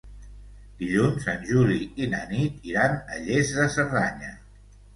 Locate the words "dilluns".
0.79-1.27